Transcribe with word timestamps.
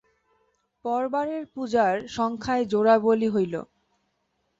পরবারের 0.85 1.43
পূজার 1.53 1.93
সংখ্যায় 2.15 2.63
জোড়া 2.71 2.95
বলি 2.99 3.27
হইল। 3.27 3.53